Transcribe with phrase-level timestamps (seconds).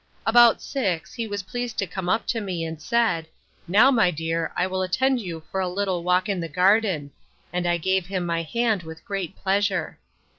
[0.25, 3.27] About six, he was pleased to come up to me, and said,
[3.67, 7.11] Now, my dear, I will attend you for a little walk in the garden;
[7.53, 9.99] and I gave him my hand with great pleasure.